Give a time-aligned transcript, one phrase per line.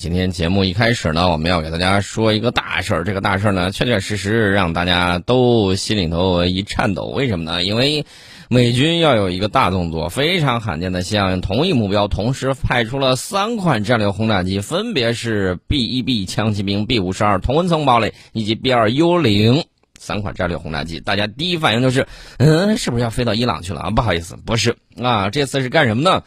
[0.00, 3.04] 今天节目一开始呢，我们要给大家说一个大事儿。
[3.04, 7.04] 这个大事儿呢，确确实实让大家都心里头一颤抖。
[7.08, 7.62] 为什么呢？
[7.62, 8.06] 因为
[8.48, 19.64] 美军要有一个大动作，非常罕见的向同一目标同时派出了三款战略轰炸机，分别是 B-1B 枪骑兵、B-52 同温层堡垒以及 B-2 幽灵
[19.98, 21.00] 三款战略轰炸机。
[21.00, 22.06] 大家第一反应就是，
[22.38, 23.90] 嗯，是不是要飞到伊朗去了啊？
[23.90, 26.22] 不好意思，不是啊，这次是干什么呢？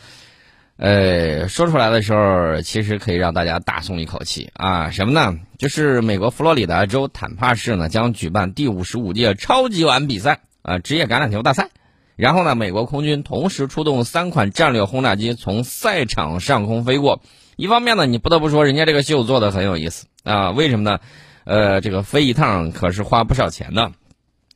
[0.75, 4.89] 呃，说出来的时候，其实可以让大家大松一口气啊！
[4.89, 5.39] 什么呢？
[5.59, 11.69] 就是美国佛罗里达州坦帕市呢将举办第五十五届超级碗比赛啊，职业橄榄球大赛。
[12.15, 17.21] 然后呢，美国空军同时出动三款战略轰炸机从赛场上空飞过。
[17.55, 20.49] 一方面呢，你不得不说人家这个秀做的很有意思啊。
[20.49, 20.99] 为什么呢？
[21.43, 23.91] 呃，这个飞一趟可是花不少钱的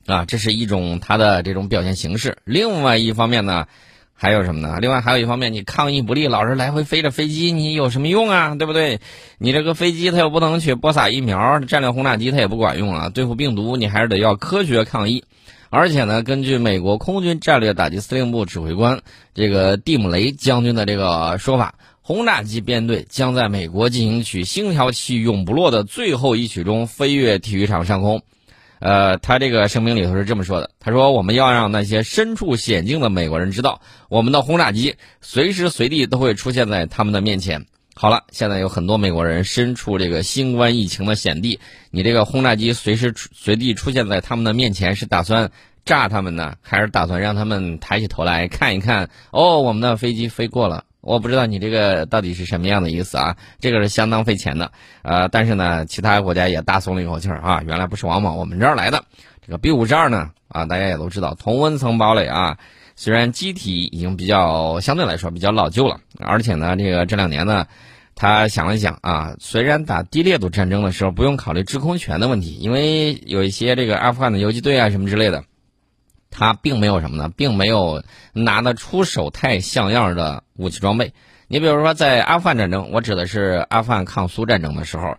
[0.07, 2.39] 啊，这是一种它的这种表现形式。
[2.43, 3.67] 另外一方面呢。
[4.19, 4.79] 还有什么呢？
[4.81, 8.55] 另外还有一方面，你抗疫不力，老是来回飞着飞机，你有什么用啊？
[8.55, 8.99] 对不对？
[9.37, 13.09] 你这个飞机它又不能去播撒疫苗，战略轰炸机它也不管用啊。
[13.09, 15.23] 对付病毒，你还是得要科学抗疫。
[15.69, 19.01] 而且呢，根据美国空军战略打击司令部指挥官
[19.35, 28.23] 这个蒂姆雷将军的这个说法，轰炸机编队将在美国进行曲“星条旗永不落”的最后一曲中飞越体育场上空。
[28.79, 37.65] 呃，他这个声明里头是这么说的：“他说，我们要让那些身处险境的美国人知道，我们的轰炸机随时随地都会出现在他们的面前。”
[37.99, 45.49] 好了，现在有很多美国人身处这个新冠疫情的险地，你这个轰炸机随时随地出现在他们的面前，是打算
[45.83, 49.09] 炸他们呢，还是打算让他们抬起头来看一看？
[49.31, 50.83] 哦，我们的飞机飞过了。
[51.01, 53.37] 我不知道你这个到底是什么样的意思啊？
[53.59, 54.71] 这个是相当费钱的，
[55.03, 59.03] 呃，但是呢，其他国家也大松了一口气儿啊，原来不是往往我们这儿来的。
[59.45, 62.57] 这个 B 五十二呢，啊，大家也都知道，同温层堡垒啊，
[62.97, 67.65] 虽然机体已经比较相对来说比较老旧了，而且呢，这个这两年呢，
[68.13, 75.43] 他想了想啊，虽然打低烈度战争的时候不用考虑制空权的问题，因为有一些这个阿富汗的游击队啊什么之类的。
[76.37, 81.13] 他并没有什么呢，并没有拿得出手太像样的武器装备。
[81.47, 85.15] 你比如说，在阿富汗战争，我指的是阿富汗抗苏战争的时候，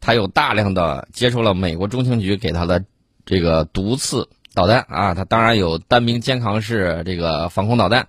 [0.00, 2.84] 他有大量的接触了美国中情局给他的
[3.26, 8.06] 这个毒刺导弹啊，他当然有单兵肩扛式这个防空导弹。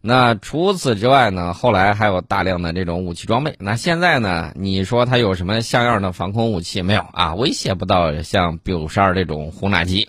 [0.00, 3.56] 那除此之外呢，后来还有大量的这种武器装备。
[3.58, 7.34] 那现在呢，你说他有什么像样的防空武器没有啊？
[7.34, 10.08] 威胁不到像 B 五十二这种轰炸机。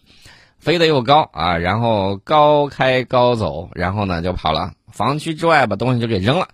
[0.61, 6.47] 飞得又高啊，然后高开高走，然后呢就跑了，防区之外把东西就给扔了，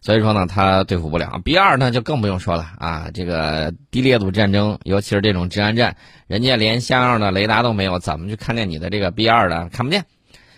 [0.00, 1.40] 所以说呢他对付不了。
[1.44, 5.96] B 二呢就更不用说了啊，这个低烈度战争，尤其是这种治安战，
[6.28, 9.68] 人家连像样的雷达都没有，怎么去看见你的这个 B 二的？
[9.70, 10.04] 看不见。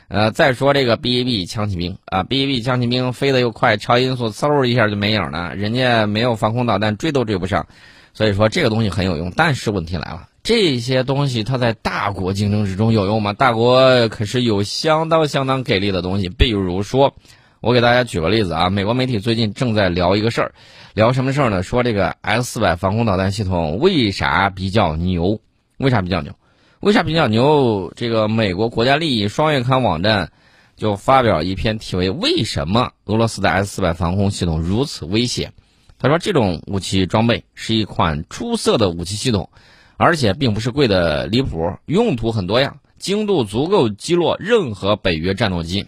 [0.09, 7.67] 呃，再说这个 B A B 枪骑兵啊，B A B 枪骑兵飞得又快，超音速嗖一下就没影了，人家没有防空导弹，追都追不上。
[8.13, 10.27] 所以说这个东西很有用，但是问题来了。
[10.43, 13.35] 这些东西它在大国竞争之中有用吗？
[13.35, 16.31] 大国可是有相当相当给力的东西。
[16.31, 17.15] 比如说，
[17.61, 20.55] 我给大家举个例子啊，美国媒体最近正在聊一个事儿，
[20.95, 21.63] 聊什么事儿呢？
[21.63, 25.41] 说这个 S 四百防空导弹系统为啥比较牛？
[25.77, 26.35] 为啥比较牛？
[26.81, 27.93] 为啥比较牛？
[27.95, 30.33] 这个美国国家利益双月刊网站
[30.75, 35.51] 就发表一篇题为《为什么俄罗斯的 S 四百防空系统如此危险》。
[35.99, 39.51] 他说，这种武器装备是一款出色的武器系统。
[40.01, 45.87] 而且并不是贵的离谱，用途很多样，精度足够击落任何北约战斗机。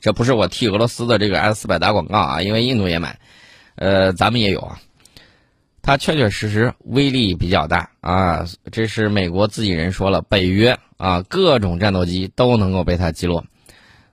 [0.00, 3.20] 这不是我替俄罗斯的这个 S 四百打广告啊，因为印度也买，
[3.76, 4.80] 呃，咱们也有啊。
[5.82, 13.44] 它确确实实威力比较大啊，这是美国自己人说了，北约啊各种战斗机都能够被它击落。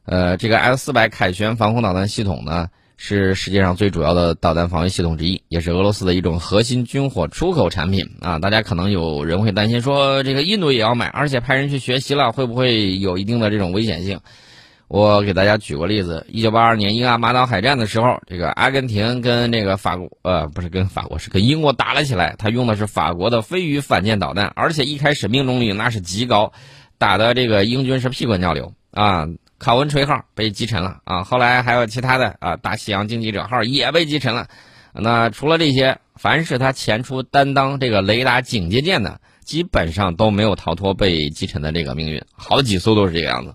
[0.06, 2.70] 呃，这个 S 四百凯旋防空导弹系统呢？
[3.02, 8.40] 是世界上最主要的导弹防御系统之一，也是俄罗斯的一种核心军火出口产品啊！
[8.40, 14.20] 大家可能有人会担心说，这个印度也要买，而且派人去学习了，会不会有一定的这种危险性？
[14.90, 22.36] 我给大家举个例子：一九八二年英阿马岛海战的时候，这个阿根廷跟这个法国，呃，不是跟法国，是跟英国打了起来。
[22.38, 26.52] 他用的是法国的飞鱼反舰导弹，而且一开始命中率那是极高，
[26.98, 29.26] 打的这个英军是屁滚尿流啊！
[29.60, 34.48] 考文垂号被击沉了啊，后来还有其他的啊，大西洋经济者号也被击沉了。
[34.94, 43.54] 那除了这些，凡是他前出担当这个雷达警戒舰的，基本上都没有逃脱被击沉的这个命运，好几艘都是这个样子。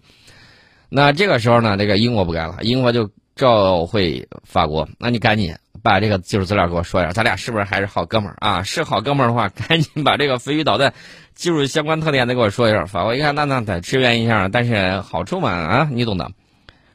[0.89, 8.63] 那这个时候呢，这个英国不干了，英国就召回法国，那你赶紧把这个技术资料给我说一下，咱俩是不是还是好哥们儿啊？
[8.65, 10.95] 是好哥们儿的话， 赶紧把这个飞鱼导弹。
[11.35, 12.87] 技术相关特点得给我说一下。
[12.87, 16.31] 法国一看，那那得支援一下，但是好处嘛啊，你懂的。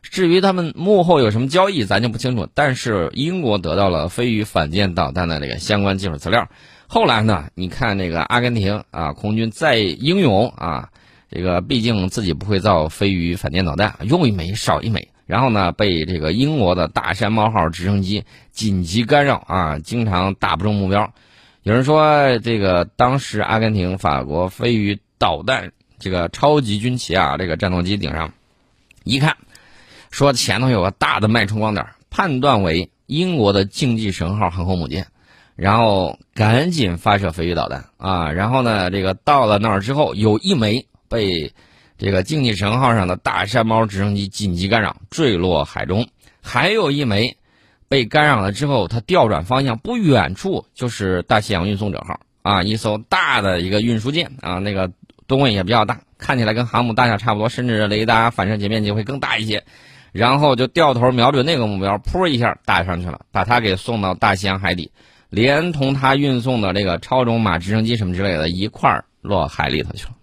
[0.02, 2.48] 至于他们幕后有什么交易，咱就不清楚。
[2.56, 6.48] 但是英国得到了飞鱼反舰导弹的这个相关技术资料。
[6.88, 10.90] 后来呢，你看那个阿根廷啊，空军再英勇啊，
[11.30, 15.10] 这个毕竟自己不会造飞鱼反舰导弹，用一枚少一枚。
[15.30, 21.14] 然后呢，被这个英国的大山猫号直升机紧急干扰啊，经常打不中目标。
[21.62, 28.34] 有人说，这个当时阿根廷、法国飞鱼导弹这个超级军旗啊，这个战斗机顶上
[29.04, 29.38] 一看，
[30.10, 35.06] 说前头有个大的脉冲光点，判断为英国的竞技神号航空母舰，
[35.56, 38.32] 然后赶紧发射飞鱼导弹啊。
[38.32, 41.54] 然后呢，这个到了那儿之后，有一枚被。
[42.00, 46.08] 这个竞技神号上的大山猫直升机紧急干扰坠落海中，
[46.42, 47.36] 还有一枚
[47.90, 54.90] 被干扰了之后，它调转方向，不远处就是大西洋运送者号啊，一艘大的一个运输舰啊，那个
[55.28, 59.66] 吨位也比较大，看起来跟航母大小差不多，甚至雷达反射截面积会更大一些。
[60.14, 64.90] 然后就掉头瞄准那个目标，噗一下打上去了，把它给送到大西洋海底，
[65.30, 70.14] 连同它运送的这个超种马直升机什么之类的一块儿落海里头去了。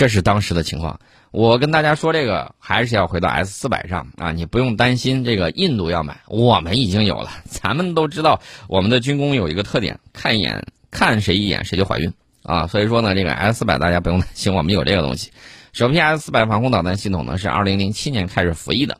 [0.00, 0.98] 这是当时的情况。
[1.30, 7.28] 我跟大家说，这个还是要回到 S 四百上啊，你不用担心这个印度要买，我们已经有了。
[7.44, 12.14] 咱们都知道，我们的军工有一个特点，看一眼看谁一眼谁就怀孕
[12.44, 12.66] 啊。
[12.66, 15.32] 所以说呢，这个 S 四百大家不用担心，我们有这个东西。
[15.74, 18.96] 首批 S 四百防空导弹系统呢是二零零七年开始服役的，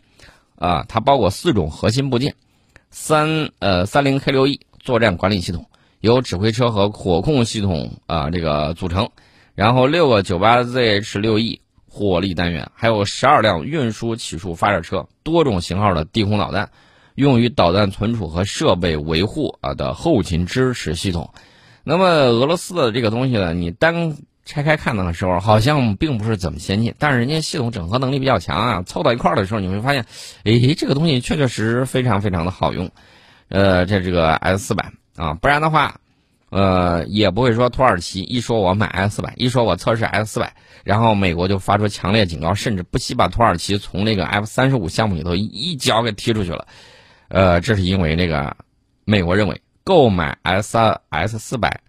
[0.57, 2.35] 啊，它包括四种核心部件，
[2.91, 5.65] 三呃三零 K 六 E 作战管理系统，
[6.01, 9.09] 由指挥车和火控系统啊这个组成。
[9.55, 16.71] 然后六个九八 ZH 六 E 火力单元，还有十二辆运输起数发射车，多种型号的地空导弹，
[17.17, 21.35] 用于导弹存储和设备维护啊的后勤支持系统。
[21.83, 28.83] 那么俄罗斯的这个东西呢，你单拆开看的时候，好像并不是怎么先进，但是人家系统整合能力比较强啊。
[28.83, 30.07] 凑到一块儿的时候，你会发现，
[30.45, 32.91] 哎，这个东西确确实实非常非常的好用。
[33.49, 35.97] 呃，这这个 S 四百啊，不然的话。
[36.51, 40.53] 呃，也不会说土耳其一说我买 S 四百，一说我测试 S 四百，
[40.83, 46.67] 然后美国就发出强烈警告，甚至不惜把土耳其从那个 F 三十五项目里头一脚给踢出去了。
[47.29, 48.57] 呃，这是因为那个
[49.05, 51.81] 美国认为购买 S 二 S 四百，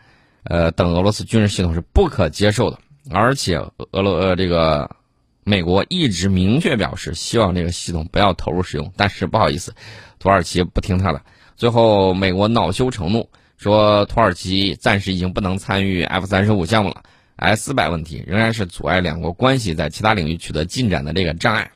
[0.43, 2.77] 呃等俄罗斯军事系统是不可接受的，
[3.09, 3.57] 而且
[3.89, 4.95] 俄罗呃这个
[5.43, 9.73] 美国一直明确表示希望这个系统不要投入使用，但是不好意思，
[10.19, 11.19] 土耳其不听他的，
[11.55, 13.27] 最后美国恼羞成怒。
[13.61, 17.03] 说土耳其暂时已经不能参与 F 三十五项目了
[17.35, 21.69] ，S 四百问题仍然是阻碍两国关系在其他领域取得进展的这个障碍。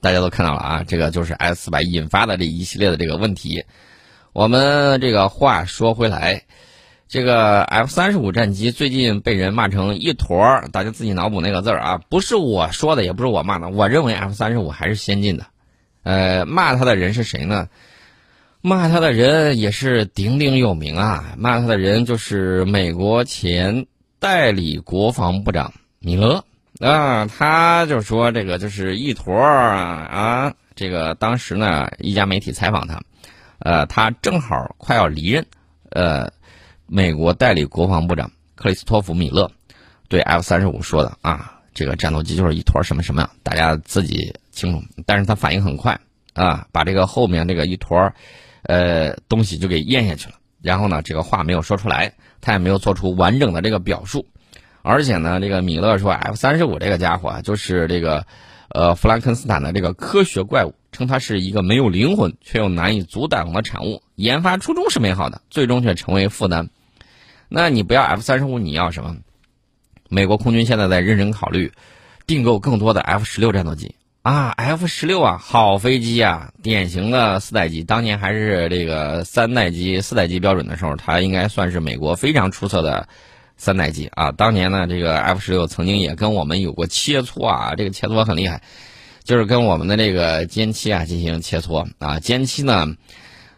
[0.00, 3.64] 大家都看到了啊，这个就是 S 四百引发的这一系列的这个问题。
[4.32, 6.44] 我们这个话说回来，
[7.08, 10.38] 这个 F 三十五战机最近被人骂成一坨，
[10.70, 15.46] 大家自己脑补那个字儿啊，不是我说的，也不是我骂的，我认为 F 三十五还是先进的。
[16.04, 17.68] 呃，骂他的人是谁呢？
[18.66, 21.34] 骂他的人也是鼎鼎有名啊！
[21.36, 23.84] 骂他的人就是美国前
[24.18, 26.42] 代理国防部长米勒
[26.80, 30.54] 啊，他就说这个就是一坨啊。
[30.74, 33.02] 这个当时呢，一家媒体采访他，
[33.58, 35.44] 呃，他正好快要离任，
[35.90, 36.32] 呃，
[36.86, 39.52] 美国代理国防部长克里斯托弗米勒
[40.08, 44.82] 对 F 三十五说的啊，这个战斗机就是一坨什么什么，大家自己清楚。
[45.04, 46.00] 但是他反应很快
[46.32, 48.10] 啊，把这个后面这个一坨。
[48.64, 50.34] 呃，东西就给咽下去了。
[50.60, 54.26] 然后呢，这个话没有说出来，他也没有做出完整的这个表述。
[54.82, 58.26] 而且呢，这个米勒说，F 三十五这个家伙啊，就是这个，
[58.68, 64.02] 呃，弗兰肯斯坦的这个科学怪物，称它是一个没有灵魂却又难以阻挡的产物。
[64.14, 66.68] 研发初衷是美好的，最终却成为负担。
[67.48, 69.16] 那你不要 F 三十五，你要什么？
[70.10, 71.72] 美国空军现在在认真考虑
[72.26, 73.94] 订购更多的 F 十六战斗机。
[74.24, 77.84] 啊，F 十六啊，好飞机啊，典型的四代机。
[77.84, 83.06] 当年还是这个三代机、四代机标准的时候，它应该算是美国非常出色的
[83.58, 84.32] 三代机啊。
[84.32, 88.62] 当年呢，这个 F 十六曾经也跟我们有过切磋啊，这个切磋很厉害，
[89.24, 92.18] 就是跟我们的这个歼七啊进行切磋啊。
[92.18, 92.96] 歼七呢。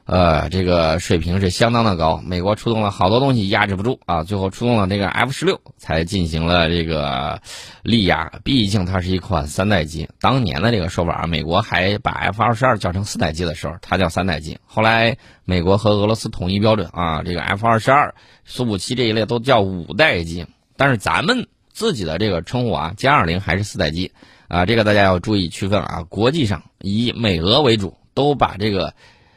[0.06, 2.22] 呃，这个水平是相当的高。
[2.24, 7.42] 美国出动了好多东西压制不住啊，最后出动了这个 F 十六才进行了这个
[7.82, 8.30] 力压。
[8.44, 10.08] 毕竟它是一款三代机。
[10.20, 14.58] 当年的这个说法啊，美国还把 F 二十二叫成四代机的时候，它叫三代机。
[14.64, 20.46] 后来美国和俄罗斯统一标准啊，这个 F 二十二、苏五七这一类都叫五代机。
[20.76, 24.12] 但是咱们自己的这个称呼啊，歼二零还是四代机
[24.46, 26.04] 啊，这个大家要注意区分啊。
[26.08, 28.94] 国际上以美俄为主，都把这个。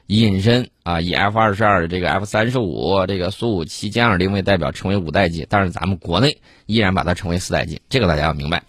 [0.09, 8.63] 隐身啊，以 F 二十二、这个 F 三十五、这个苏五七、歼二零为代表，成为五代机，但是咱们国内依然把它称为四代机，这个大家要明白。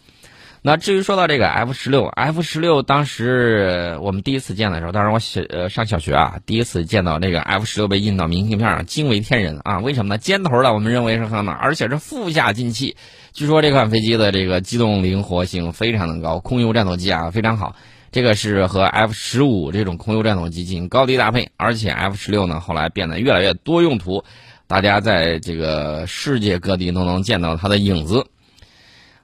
[0.61, 9.79] 那至于说到这个 F 十六，F 十六当时我们第一次见的时候，当时我小呃上小学啊，第一次见到这个 F 十六被印到明信片上，惊为天人啊！
[9.79, 10.19] 为什么呢？
[10.19, 12.99] 尖头的我们认为是很好，而且是腹下进气。
[13.33, 17.75] 据说这款飞机的这个机动灵活性非常的高，空优战斗机啊非常好。
[18.13, 24.25] 这个是和 F 十五这种空优战斗机进行高低搭配，而且 F 十六呢后来变得越来越多用途，
[24.67, 28.27] 大家在这个世界各地都能见到它的影子。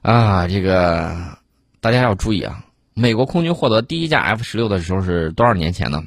[0.01, 1.37] 啊，这个
[1.81, 2.63] 大家要注意啊！
[2.93, 6.01] 美国空军获得第一架 F 十六的时候是多少年前呢？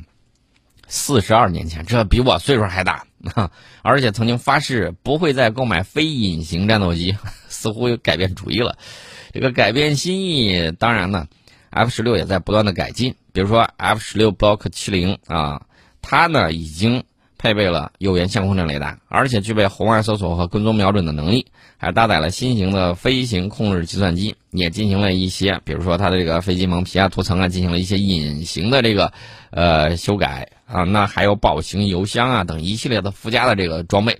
[0.88, 3.50] 四十二年前，这比我岁数还大啊！
[3.82, 7.16] 而且曾经发誓不会再购买非隐形战斗机，
[7.48, 8.76] 似乎又改变主意了。
[9.32, 11.28] 这个改变心意，当然呢
[11.70, 13.14] ，F 十六也在不断的改进。
[13.32, 15.62] 比如说 F 十六 Block 七零啊，
[16.02, 17.02] 它呢已经。
[17.42, 21.46] 配备了有源相控阵雷达，而且具备红外搜索和跟踪瞄准的能力，
[21.78, 29.14] 还搭载了新型的飞行控制计算机，也进行了一些，比如说它的这个飞机蒙皮啊、涂层啊，进行了一些隐形的这个
[29.52, 30.82] 呃修改啊。
[30.82, 34.18] 那还有宝型油箱啊等一系列的附加的这个装备。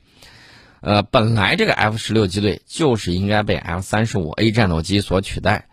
[0.81, 5.67] 呃，本来这个 F 十六机队就是应该被 F 三十五 A 战斗机所取代，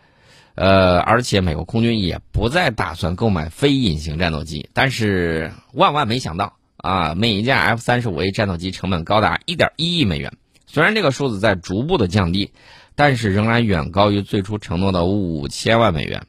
[0.58, 6.54] 呃，而且美国空军也不再打算购买非隐形战斗机，但是万万没想到。
[6.76, 10.32] 啊，每一架 F 三十五 A 战斗机成本高达一点一亿美元。
[10.66, 12.52] 虽然这个数字在逐步的降低，
[12.94, 16.22] 但是仍然远高于最初承诺的五千万美元。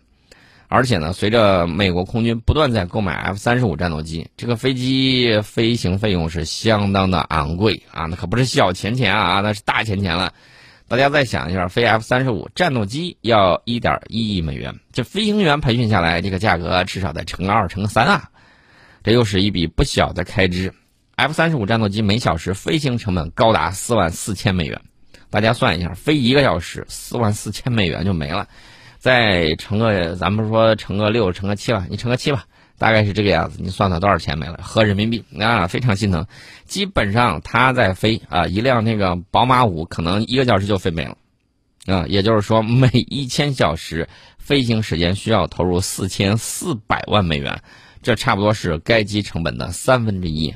[0.67, 10.33] 而且呢，随着美国空军不断在购买 F 三十五战斗机，这个飞机飞行费用是相当的昂贵啊，那可不是小钱钱啊，那是大钱钱了。
[10.89, 18.31] 大家再想一下，飞 F 三十五战斗机要一点一亿美元，这飞行员培训下来，这个价格至少得乘个二，乘个三啊。
[19.03, 20.73] 这又是一笔不小的开支。
[21.15, 24.81] F 三十五战斗机每小时飞行成本高达四万四千美元，
[25.29, 28.47] 大家算一下，飞一个小时四万四千美元就没了。
[28.97, 32.45] 再乘个，咱们说乘个六，乘个七吧，你乘个七吧，
[32.79, 33.59] 大概是这个样子。
[33.61, 34.59] 你算算多少钱没了？
[34.63, 36.25] 合人民币啊，非常心疼。
[36.65, 41.17] 基本上他在飞啊，一辆那个宝马五可能一个小时就飞没了
[41.85, 42.05] 啊。
[42.07, 47.61] 也就是说，每一千小时飞行时间需要投入四千四百万美元。
[48.01, 50.55] 这差不多是该机成本的三分之一，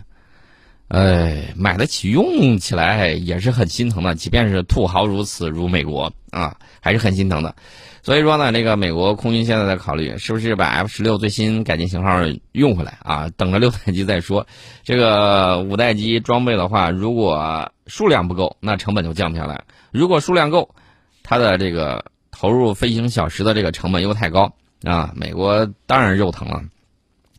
[0.94, 4.14] 哎，买得起用起来也是很心疼的。
[4.14, 7.56] 即便是土豪如此，如美国啊，还是很心疼的。
[8.04, 12.20] 所以说呢，这个美国空军现在在考虑是不是把 F 十六最新改进型号
[12.52, 13.28] 用回来啊？
[13.36, 14.46] 等着六代机再说。
[14.84, 20.76] 这个五代机装备的话，如果数量不够，那成本就降不下来；如果数量够，
[21.24, 25.12] 它的这个投入飞行小时的这个成本又太高啊。
[25.16, 26.62] 美国当然肉疼了。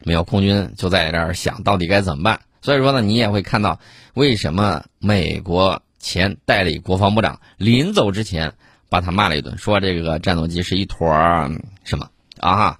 [0.07, 3.79] 没有空军就在这儿想到底该怎么办，所以说呢，你也会看到
[4.15, 8.55] 为什么美国前代理国防部长临走之前
[8.89, 11.51] 把他骂了一顿，说这个战斗机是一坨儿
[11.85, 12.09] 什么
[12.41, 12.79] 啊？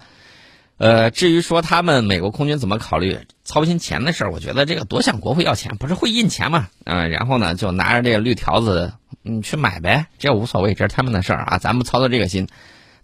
[0.79, 6.69] 呃，至于说他们美国空军怎么考虑操心钱的事儿，我觉得这个多向国会要钱，不是会印钱嘛？
[6.85, 12.49] 嗯，然后呢就拿着这个绿条子，你去买呗，这无所谓，这是他们的事儿啊，咱们操作这个心。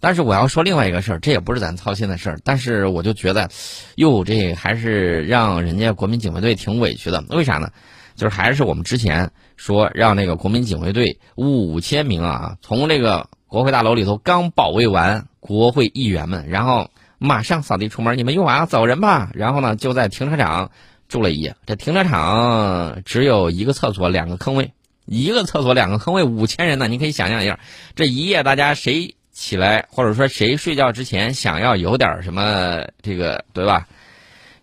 [0.01, 2.39] 但是我要说另外一个事儿，这也不是咱操心的事儿。
[2.43, 3.49] 但是我就觉得，
[3.95, 7.23] 哟，这还是让人家国民警卫队挺委屈的。
[7.29, 7.69] 为啥呢？
[8.15, 16.89] 就是还是我们之前说让那个国民警卫队五千名啊，从这个国会大楼里头刚保卫完国会议员们，然后
[17.19, 19.31] 马上扫地出门，你们用完了走人吧。
[19.33, 20.71] 然后呢，就在停车场
[21.07, 21.55] 住了一夜。
[21.65, 24.73] 这停车场只有一个厕所，两个坑位，
[25.05, 27.59] 一个厕所两个坑位，五千人呢，你可以想象一下，
[27.95, 29.15] 这一夜大家谁？
[29.31, 33.87] 起来，或者说谁睡觉之前想要有点什么，这个对吧？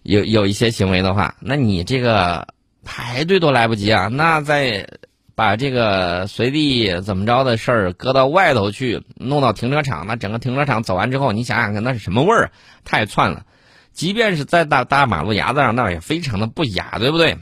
[0.02, 2.48] 有有一些行为的话，那你这个
[2.84, 4.08] 排队都来不及啊！
[4.08, 4.86] 那再
[5.34, 12.50] 把这个随地怎么着的事儿搁到外头去，弄到停车场，那整个停车场走完之后，你想想看，那是什么味儿？
[12.84, 13.44] 太窜了！
[13.92, 17.36] 即便是在大大马路牙子上，那也非常的不雅，对不对？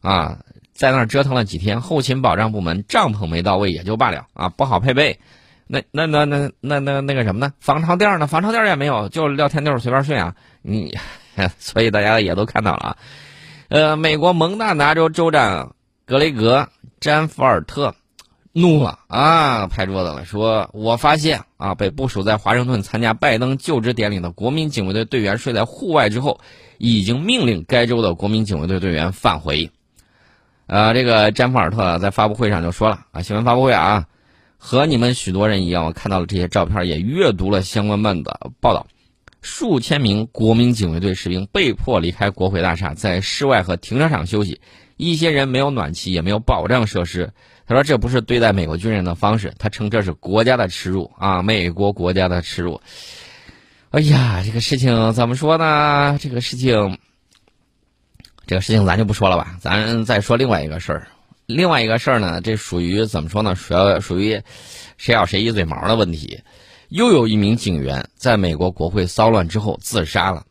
[0.00, 0.38] 啊，
[0.72, 5.18] 在那儿折腾了几天，后勤保障部门帐篷没到位也就罢了啊，不好配备。
[5.70, 7.52] 那那那那那那那个什么呢？
[7.60, 8.26] 防潮垫呢？
[8.26, 10.34] 防潮垫也没有，就撂天地随便睡啊！
[10.62, 10.96] 你，
[11.60, 12.96] 所以大家也都看到了啊。
[13.68, 15.74] 呃，美国蒙大拿州州长
[16.06, 16.60] 格雷格·
[17.00, 17.94] 詹福尔特
[18.54, 26.40] 怒了啊，拍桌子了，说：“我发现啊，被部署在华盛顿参加拜登就职典礼的国民警卫队队员睡在户外之后，
[26.78, 29.70] 已经命令该州的国民警卫队队员返回。”
[30.66, 34.06] 呃，这个詹福尔特在发布会上就说了啊，新闻发布会啊。
[34.58, 38.86] 和你们许多人一样，我看到了这些照片，也阅读了相关办的报道。
[39.40, 44.60] 数千名国民警卫队士兵被迫离开国会大厦，在室外和停车场休息，
[44.96, 47.32] 一些人没有暖气，也没有保障设施。
[47.66, 52.80] 他说这不是对待美国军人的方式，他称这是国家的耻辱啊，美国国家的耻辱。
[53.90, 56.18] 哎呀，这个事情怎么说呢？
[56.20, 56.98] 这个事情，
[58.44, 61.08] 这个事情咱就不说了吧，咱再说另外一个事儿。
[61.48, 63.54] 另外一个事儿呢，这属于怎么说呢？
[63.54, 64.42] 属属于
[64.98, 66.42] 谁咬谁一嘴毛的问题。
[66.90, 70.44] 又有一名警员在美国国会骚乱之后自杀了。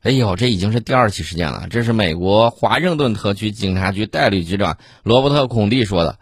[0.00, 1.68] 哎呦，这已经是第二起事件了。
[1.70, 6.18] 这是美国华盛顿特区警察局代理局长罗伯特·孔蒂说的。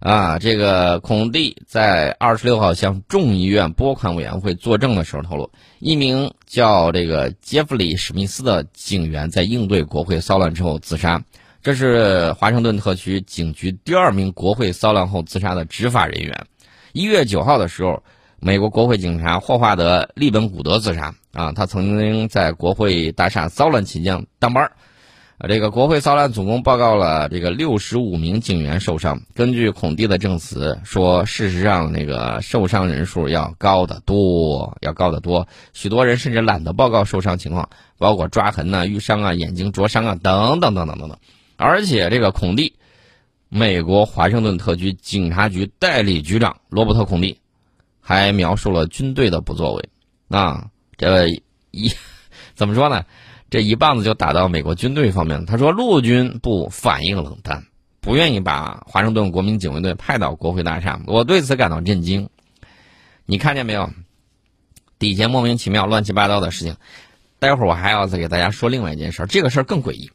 [0.00, 11.24] 啊，这个孔蒂在二十六号向众议院拨款委员会作证的时候透露，一名叫这个杰弗里·史密斯的警员在应对国会骚乱之后自杀。
[11.62, 16.46] 这是华盛顿特区警局第二名国会骚乱后自杀的执法人员。
[16.92, 18.02] 一月九号的时候，
[18.40, 21.14] 美国国会警察霍华德·利本古德自杀。
[21.32, 24.72] 啊，他曾经在国会大厦骚乱期间当班儿。
[25.48, 29.22] 这个国会骚乱总共报告了这个六十五名警员受伤。
[29.32, 35.46] 根据孔蒂的证词说，事实上那个受伤人数要高得多，要高得多。
[35.72, 41.16] 许多人甚至懒得报告受伤情况，包括抓痕呐、淤伤啊、眼睛灼伤啊等等等等等等。
[41.62, 42.74] 而且这个孔蒂，
[43.48, 47.38] 美国华盛顿特区警察局代理局长罗伯特·孔蒂，
[48.00, 49.88] 还描述了军队的不作为。
[50.28, 51.28] 啊，这
[51.70, 51.92] 一
[52.54, 53.04] 怎么说呢？
[53.48, 57.64] 这一棒子就打到美国军队方面他说，陆军部反应冷淡，
[58.00, 61.00] 不愿意把华盛顿国民警卫队派到国会大厦。
[61.06, 62.28] 我对此感到震惊。
[63.26, 63.90] 你看见没有？
[64.98, 66.76] 底下莫名其妙、乱七八糟的事情。
[67.38, 70.10] 待会儿我还要再给大家说另外一件事儿，这个事儿更诡异。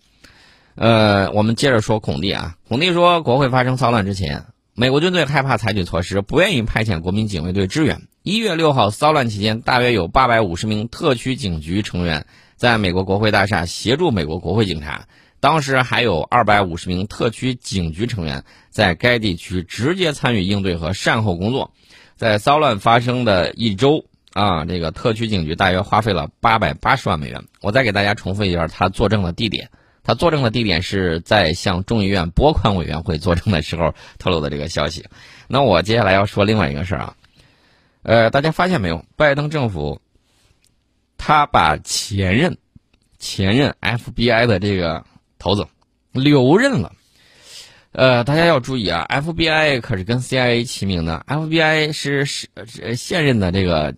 [0.77, 2.55] 呃，我们接着说孔蒂啊。
[2.67, 8.03] 孔蒂说，国会发生骚乱之前，美国军队害怕采取措施，不愿意派遣国民警卫队支援。
[8.21, 12.27] 一月六号骚乱期间，大约有八百五十名特区警局成员。
[12.57, 15.07] 在美国国会大厦协助美国国会警察，
[15.39, 21.71] 当时还有二百五十名特区警局成员在该地区直接参与应对和善后工作。
[22.15, 27.45] 在骚乱发生的一周啊，这个特区警局大约花费了八百八十万美元。
[27.61, 29.69] 我再给大家重复一下他作证的地点，
[30.07, 35.05] 他作证的地点是在向众议院拨款委员会作证的时候透露的这个消息。
[35.49, 37.15] 那我接下来要说另外一个事儿啊，
[38.03, 40.01] 呃，大家发现没有，拜登政府。
[41.17, 42.57] 他把前任、
[43.19, 45.03] 前任 FBI 的这个
[45.39, 45.67] 头子
[46.13, 46.93] 留任了。
[47.91, 52.47] 呃，大家要注意啊，FBI 可是跟 CIA 齐名的，FBI 是是
[52.95, 53.95] 现任的这个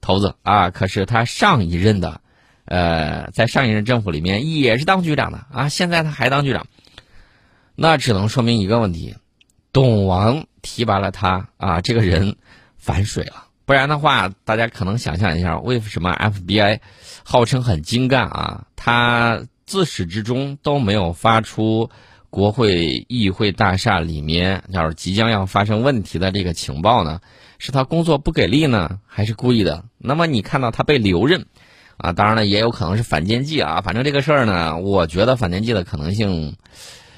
[0.00, 2.20] 头子啊，可是他上一任的，
[2.66, 6.66] 呃，在上一任政府里面也是当局长的啊，现在他还当局长，
[7.74, 9.16] 那只能说明一个问题：
[9.72, 12.36] 董王提拔了他啊，这个人
[12.76, 13.46] 反水了。
[13.64, 16.80] 不然的话，大家可能想象一下，为什么 FBI
[17.24, 18.66] 号称很精干啊？
[18.76, 21.90] 他自始至终都没有发出
[22.30, 27.20] 国会议会大厦里面要是即将要发生问题的这个情报呢？
[27.58, 29.84] 是他工作不给力呢，还是故意的？
[29.98, 31.46] 那么你看到他被留任，
[31.96, 33.80] 啊，当然了，也有可能是反间计啊。
[33.80, 36.56] 反正这个事儿呢，我觉得反间计的可能性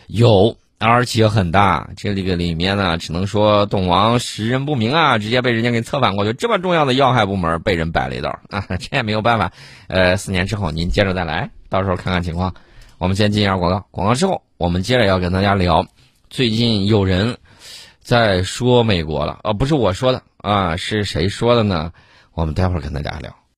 [0.07, 0.57] 有。
[0.81, 6.33] 而且很大，这个里面呢，只能说董王识人不明啊，直接被人家给策反过去。
[6.33, 9.51] 这么重要的要害部门被人摆了一道啊， 这也没有办法。
[9.89, 12.55] 呃，四年之后您接着再来，到时候看看情况。
[12.99, 15.85] 我们先进一下广告，广告之后我们接着要跟大家聊。
[16.31, 17.39] 最近有人
[17.99, 21.91] 在说美国了，呃，不是我说的啊，是谁说的呢？
[22.35, 23.39] 我们待会儿跟大家聊。